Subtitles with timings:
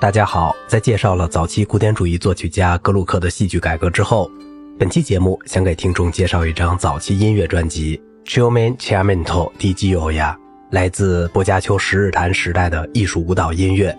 [0.00, 4.30] 大家好，在介绍了早期古典主义作曲家格鲁克的戏剧改革之后，
[4.78, 9.52] 本期节目想给听众介绍一张早期音乐专辑《c h i o m a n c h i a m e n t o
[9.58, 10.32] di Gioia》，
[10.70, 13.94] 来自波加丘十日谈时代的艺术舞蹈音乐。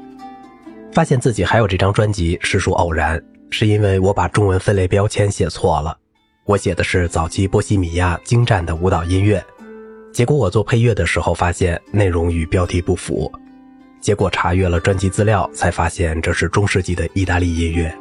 [0.91, 5.95] 发现自己还有这张专辑实属偶然，是因为我把中文分类标签写错了，
[6.45, 9.41] 我写的是早期波西米亚精湛的舞蹈音乐，
[10.11, 13.31] 结果我做配乐的时候发现内容与标题不符。
[14.01, 17.95] 结果查阅了专辑资料，才发现这是中世纪的意大利音乐，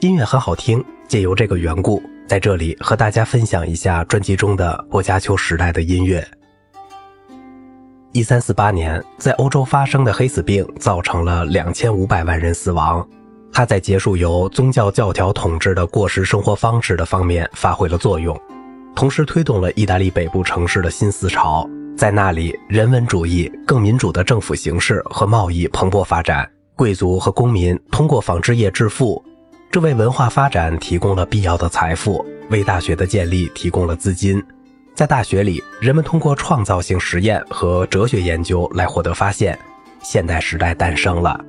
[0.00, 0.84] 音乐很好听。
[1.08, 6.22] 借由这个缘故，在这里和大家分享一下专辑中的波加丘时代的音乐。
[8.12, 13.08] 一三四八年，在欧洲发生的黑死病造成了两千五百万人死亡，
[13.50, 18.38] 它在结束由宗教教条统治的过时生活方式的方面发挥了作用，
[18.94, 21.66] 同时推动了意大利北部城市的新思潮。
[21.98, 29.20] 在那里，人文主义、更民主的政府形式和贸易蓬勃发展，贵族和公民通过纺织业致富，
[29.68, 34.40] 这为文化发展提供了必要的财富，为大学的建立提供了资金。
[34.94, 39.58] 在大学里，人们通过创造性实验和哲学研究来获得发现，
[40.00, 41.44] 现代时代诞生了。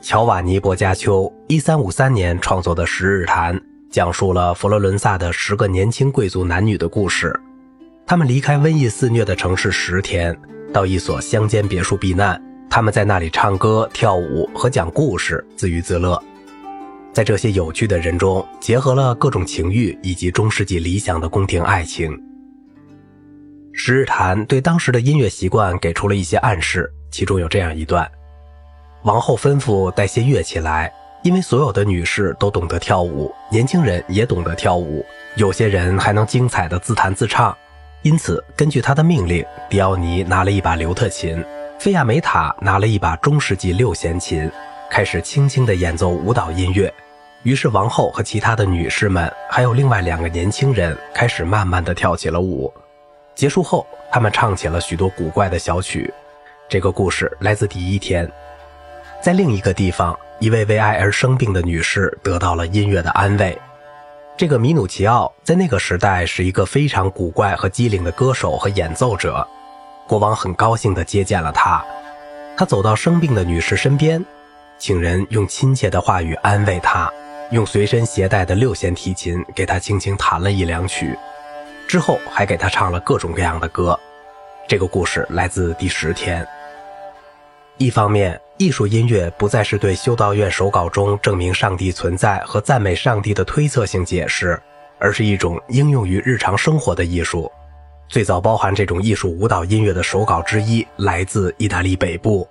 [0.00, 3.54] 乔瓦尼·博加丘1353年创作的《十日谈》
[3.90, 7.38] 讲述了佛罗伦萨的十个年轻贵族男女的故事。
[8.08, 10.34] 他们离开瘟疫肆虐的城市十天，
[10.72, 12.42] 到一所乡间别墅避难。
[12.70, 16.18] 他们在那里唱歌、跳舞和讲故事，自娱自乐。
[17.12, 22.10] 在这些有趣的人中，结合了各种情欲以及中世纪理想的宫廷爱情。
[23.74, 28.10] 《十日谈》对当时的音乐习惯给出了一些暗示，其中有这样一段：
[29.02, 30.90] 王后吩咐带些乐器来，
[31.24, 35.04] 因为所有的女士都懂得跳舞，年轻人也懂得跳舞，
[35.36, 37.54] 有些人还能精彩的自弹自唱。
[38.02, 41.44] 因此，根据他的命令，迪奥尼拿了一把刘特琴，
[41.80, 44.50] 菲亚梅塔拿了一把中世纪六弦琴，
[44.88, 46.92] 开始轻轻地演奏舞蹈音乐。
[47.42, 52.72] 于是，王后和其他的女士们，还有另外两个年轻人，开始慢慢地跳起了舞。
[53.34, 56.12] 结束后，他们唱起了许多古怪的小曲。
[56.68, 58.30] 这个故事来自第一天，
[59.20, 63.58] 在另一个地方，一位为爱而生病的女士得到了音乐的安慰。
[64.38, 69.44] 这个米努奇奥在那个时代是一个非常古怪和机灵的歌手和演奏者，
[70.06, 71.84] 国王很高兴地接见了他。
[72.56, 74.24] 他走到生病的女士身边，
[74.78, 77.10] 请人用亲切的话语安慰她，
[77.50, 81.18] 用随身携带的六弦提琴给她轻轻弹了一两曲，
[81.88, 83.98] 之后还给她唱了各种各样的歌。
[84.68, 86.46] 这个故事来自第十天。
[87.76, 94.60] 一方面，艺术音乐不再是对修道院手稿中证明上帝存在和赞美上帝的推测性解释，
[94.98, 97.48] 而是一种应用于日常生活的艺术。
[98.08, 102.48] 最早包含这种艺术舞蹈音乐的手稿之一来自意大利北部，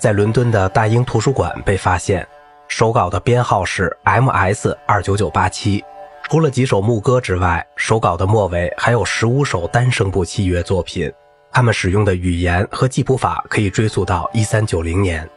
[0.00, 2.26] 在伦敦的大英图书馆被发现，
[2.66, 4.76] 手稿的编号是 M.S.
[4.86, 5.84] 二九九八七。
[6.24, 11.12] 除了几首牧歌之外，手稿的末尾还有十五首单声部器乐作品。
[11.52, 15.28] 他们使用的语言和记谱法可以追溯到一三九零年，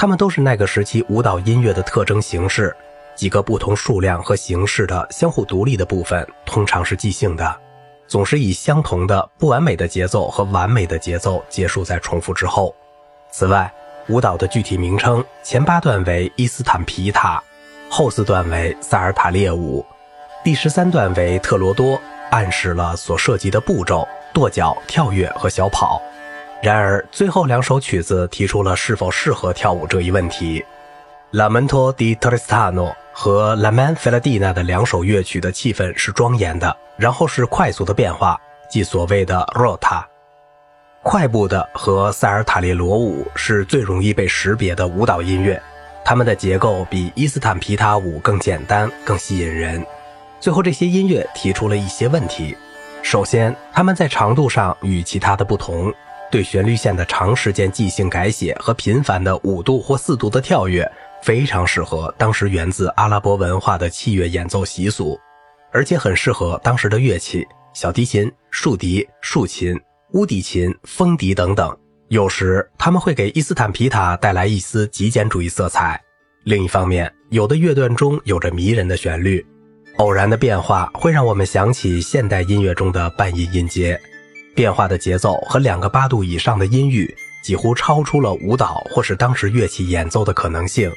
[0.00, 2.74] 他们都是那个时期舞蹈音乐的特征形式。
[3.14, 7.54] 几个不同数量和形式的相互独立的部分，通常是即兴的，
[8.06, 12.74] 总是以相同的不完美的节奏和完美的节奏结束在重复之后。
[13.30, 13.70] 此外，
[14.08, 17.42] 舞蹈的具体名称前八段为伊斯坦皮塔，
[17.90, 19.84] 后四段为萨尔塔列舞，
[20.42, 22.00] 第十三段为特罗多，
[22.30, 24.08] 暗示了所涉及的步骤。
[24.32, 26.00] 跺脚、跳跃和小跑。
[26.62, 30.62] 然而，最后两首曲子提出了是否适合跳舞这一问题。
[31.32, 38.38] Lamento di Tristano 和 La Man Feladina 的两首乐曲的气氛是庄严的，然后是快速的变化，
[38.68, 40.04] 即所谓的 Rota。
[41.02, 45.62] 快步的和塞尔塔列罗舞是最容易被识别的舞蹈音乐，
[46.04, 49.82] 它们的结构比伊斯坦皮塔舞更简单、更吸引人。
[50.40, 52.54] 最后，这些音乐提出了一些问题。
[53.02, 55.90] 首先，他们在长度上与其他的不同，
[56.30, 60.90] 对旋律线的长时间即兴改写和频繁的五度或四度的跳跃，
[61.22, 65.18] 非常适合当时源自阿拉伯文化的器乐演奏习俗，
[65.72, 69.78] 而且很适合当时的乐器，小提琴、竖笛、竖琴、
[70.12, 71.76] 乌笛琴、风笛等等。
[72.08, 76.00] 有时他们会给伊斯坦皮塔带来一丝极简主义色彩。
[76.44, 79.44] 另一方面，有的乐段中有着迷人的旋律。
[79.96, 84.00] 偶然的变化会让我们想起现代音乐中的半音音阶，
[84.54, 90.92] 变化的节奏和两个八度以上的音域几乎超出了舞蹈或是当时乐器演奏的可能性。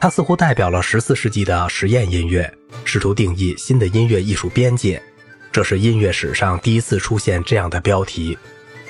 [0.00, 2.52] 它似乎代表了十四世纪的实验音乐，
[2.84, 5.02] 试图定义新的音乐艺术边界。
[5.50, 8.38] 这是音乐史上第一次出现这样的标题：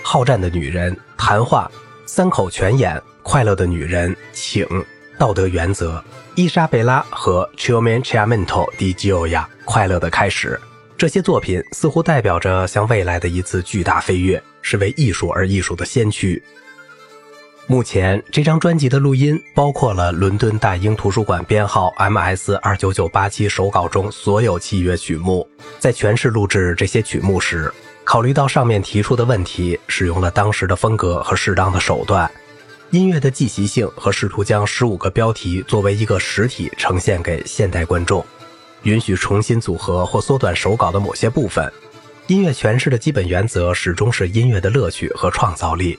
[0.02, 1.70] 好战的女人、谈话、
[2.04, 4.66] 三口泉眼、快乐的女人、请、
[5.18, 6.02] 道德原则、
[6.34, 10.60] 伊莎贝拉和 Cominciamento di Gioia 快乐的开始。
[10.98, 16.42] 这些作品似乎代表着向未来的一次巨大飞跃，是为艺术而艺术的先驱。
[17.68, 25.48] 目前，这张专辑的录音包括了伦敦大英图书馆编号 MS 二九九八七手稿中所有器乐曲目。
[25.78, 27.72] 在诠释录制这些曲目时，
[28.02, 32.28] 考虑到上面提出的问题，使用了当时的风格和适当的手段，
[32.90, 38.26] 音乐的即席性和试图将十五个标题作为一个实体呈现给现代观众，
[38.82, 41.72] 允许重新组合或缩短手稿的某些部分。
[42.26, 45.98] 音乐诠释的基本原则始终是音乐的乐趣和创造力。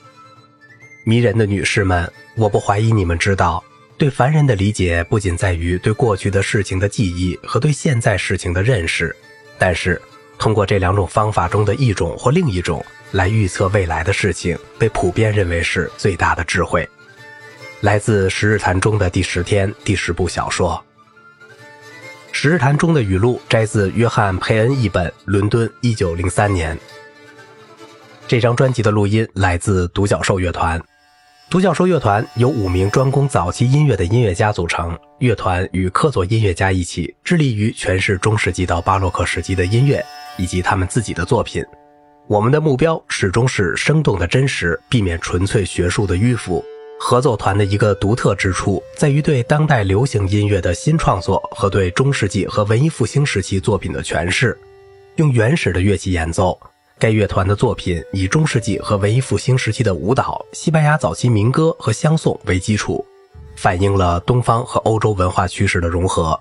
[1.04, 3.62] 迷人的女士们，我不怀疑你们知道，
[3.98, 9.14] 对凡人的理解不仅在于对过去的事情的记忆和对现在事情的认识，
[9.58, 10.00] 但是。
[10.38, 16.88] 通过这两种方法中的一种或另一种来预测未来的事情，被普遍认为是最大的智慧。
[17.82, 20.82] 来自《十日谈》中的第十天第十部小说，
[22.42, 26.74] 《十日谈》中的语录摘自约翰·佩恩译本，伦敦，一九零三年。
[28.26, 30.80] 这张专辑的录音来自独角兽乐团。
[31.50, 34.98] 独角兽乐团由五名专攻早期音乐的音乐家组成。
[35.18, 40.02] 乐团与客座音乐家一起致力于诠释中世纪到巴洛克时期的音乐
[40.38, 41.62] 以及他们自己的作品。
[42.26, 46.64] 我们的目标始终是生动的真实，避免纯粹学术的迂腐。
[47.02, 54.56] 合奏团的一个独特之处在于对当代流行音乐的新创作和对中世纪和文艺复兴时期作品的诠释，
[55.16, 56.56] 用原始的乐器演奏。
[56.98, 63.02] 该乐团的作品以中世纪和文艺复兴时期的舞蹈、西班牙早期民歌和相颂为基础，
[63.56, 66.38] 反映了东方和欧洲文化趋势的融合。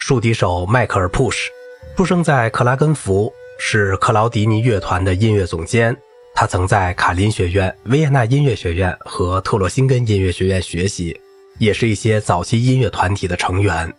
[0.00, 1.48] 竖笛手迈克尔·普什
[1.96, 5.96] 出生在克拉根福，是克劳迪尼乐团的音乐总监。
[6.34, 11.18] 他曾在卡林学院、维也纳音乐学院和特洛辛根音乐学院学习，
[11.58, 13.92] 也是一些早期音乐团体的成员。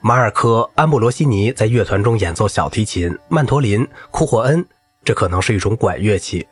[0.00, 4.64] 马尔科·安布罗西尼在乐团中演奏小提琴、曼陀林、库霍恩。
[5.04, 6.44] 这可能是一种管乐器，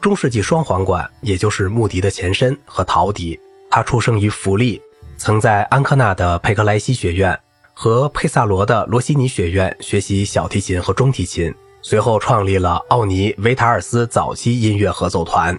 [0.00, 3.38] 中世纪双簧管，也就是木笛的前身和陶笛。
[3.70, 4.82] 他出生于弗利，
[5.16, 7.38] 曾在安科纳的佩克莱西学院
[7.72, 15.58] 和佩萨罗的罗西尼学院学习小提琴和中提琴，随后创立了奥尼维塔尔斯早期音乐合奏团。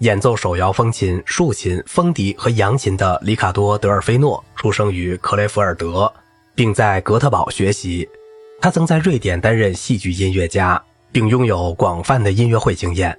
[0.00, 6.12] 演奏手摇风琴、竖琴、风笛和扬琴的里卡多·德尔菲诺出生于克雷福尔德，
[6.54, 8.06] 并在格特堡学习。
[8.60, 10.82] 他曾在瑞典担任戏剧音乐家。
[11.14, 13.16] 并拥有广泛的音乐会经验。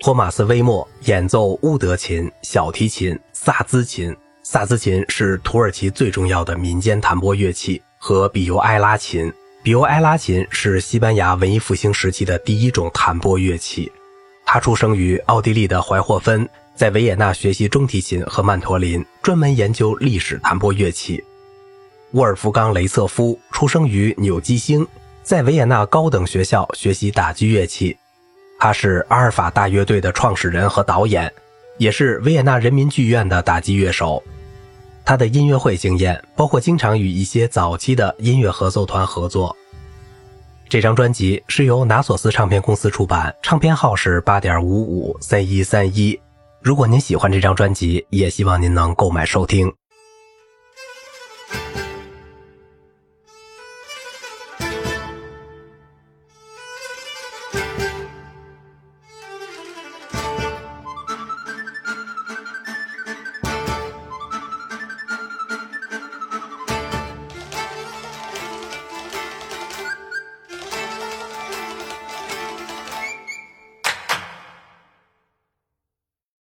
[0.00, 4.16] 托马斯·威莫演奏乌德琴、小提琴、萨兹琴。
[4.42, 9.30] 萨兹琴是土耳其最重要的民间弹拨乐器，和比尤埃拉琴。
[9.62, 13.90] 比尤埃拉琴是西班牙文艺复兴时期的第一种弹拨乐器。
[14.46, 21.22] 他出生于奥地利的怀霍芬，在维也纳学习中提琴和曼陀林，专门研究历史弹拨乐器。
[22.12, 24.86] 沃尔夫冈·雷瑟夫出生于纽基兴。
[25.22, 27.96] 在维也纳高等学校学习打击乐器，
[28.58, 31.30] 他是阿尔法大乐队的创始人和导演，
[31.76, 34.20] 也是维也纳人民剧院的打击乐手。
[35.10, 39.56] 他的音乐会经验包括经常与一些早期的音乐合奏团合作。
[40.68, 46.16] 这张专辑是由拿索斯唱片公司出版，唱片号是八点五五三一三一。
[46.62, 49.72] 如果您喜欢这张专辑，也希望您能购买收听。